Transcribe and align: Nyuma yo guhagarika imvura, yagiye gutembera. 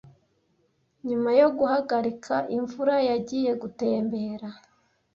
Nyuma 1.07 1.29
yo 1.39 1.47
guhagarika 1.57 2.35
imvura, 2.57 2.95
yagiye 3.09 3.51
gutembera. 3.61 4.49